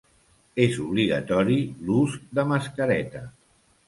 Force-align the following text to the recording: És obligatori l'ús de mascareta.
És 0.63 0.77
obligatori 0.85 1.57
l'ús 1.89 2.15
de 2.39 2.47
mascareta. 2.53 3.23